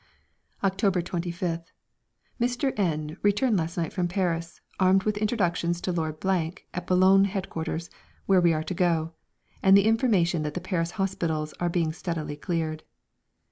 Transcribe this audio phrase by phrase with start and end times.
[0.63, 1.65] October 25th.
[2.39, 2.73] Mr.
[2.75, 6.17] N returned last night from Paris armed with introductions to Lord
[6.73, 7.87] at Boulogne headquarters,
[8.25, 9.13] where we are to go,
[9.61, 12.81] and the information that the Paris hospitals are being steadily cleared.